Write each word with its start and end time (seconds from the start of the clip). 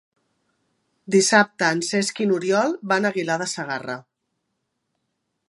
Dissabte 1.15 1.69
en 1.77 1.83
Cesc 1.89 2.23
i 2.25 2.27
n'Oriol 2.31 2.75
van 2.93 3.07
a 3.07 3.13
Aguilar 3.15 3.37
de 3.43 3.51
Segarra. 3.53 4.01